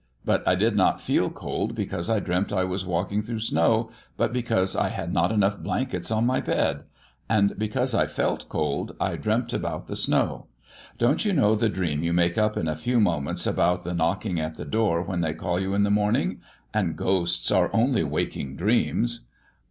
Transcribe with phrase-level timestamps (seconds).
[0.25, 4.33] But I did not feel cold because I dreamt I was walking through snow, but
[4.33, 6.85] because I had not enough blankets on my bed;
[7.29, 10.47] and because I felt cold I dreamt about the snow.
[10.97, 14.39] Don't you know the dream you make up in a few moments about the knocking
[14.39, 16.41] at the door when they call you in the morning?
[16.73, 19.27] And ghosts are only waking dreams."